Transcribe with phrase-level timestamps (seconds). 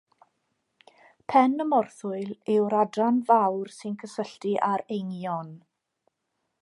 [1.33, 5.53] Pen y morthwyl yw'r adran fawr sy'n cysylltu â'r eingion.